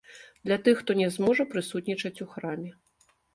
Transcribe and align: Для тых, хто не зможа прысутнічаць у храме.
Для 0.49 0.55
тых, 0.67 0.79
хто 0.79 0.95
не 1.01 1.09
зможа 1.17 1.45
прысутнічаць 1.51 2.15
у 2.27 2.27
храме. 2.33 2.73